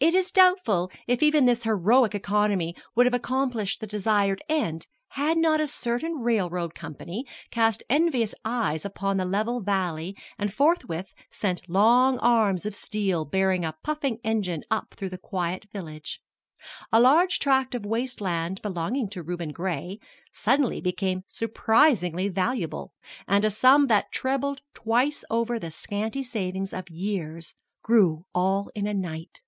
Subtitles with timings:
[0.00, 5.38] It is doubtful if even this heroic economy would have accomplished the desired end had
[5.38, 11.66] not a certain railroad company cast envious eyes upon the level valley and forthwith sent
[11.70, 16.20] long arms of steel bearing a puffing engine up through the quiet village.
[16.92, 20.00] A large tract of waste land belonging to Reuben Gray
[20.32, 22.92] suddenly became surprisingly valuable,
[23.28, 28.86] and a sum that trebled twice over the scanty savings of years grew all in
[28.88, 29.40] a night.